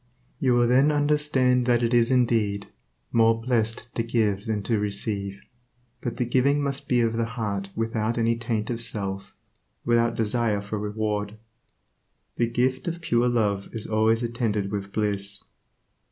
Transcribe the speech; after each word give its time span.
You 0.39 0.55
will 0.55 0.67
then 0.67 0.91
understand 0.91 1.67
that 1.67 1.83
it 1.83 1.93
is 1.93 2.09
indeed 2.09 2.65
"more 3.11 3.39
blessed 3.39 3.93
to 3.93 4.01
give 4.01 4.47
than 4.47 4.63
to 4.63 4.79
receive." 4.79 5.39
But 6.01 6.17
the 6.17 6.25
giving 6.25 6.59
must 6.63 6.87
be 6.87 7.01
of 7.01 7.13
the 7.17 7.25
heart 7.37 7.69
without 7.75 8.17
any 8.17 8.35
taint 8.35 8.71
of 8.71 8.81
self, 8.81 9.31
without 9.85 10.15
desire 10.15 10.59
for 10.63 10.79
reward. 10.79 11.37
The 12.37 12.49
gift 12.49 12.87
of 12.87 12.99
pure 13.01 13.29
love 13.29 13.69
is 13.73 13.85
always 13.85 14.23
attended 14.23 14.71
with 14.71 14.91
bliss. 14.91 15.43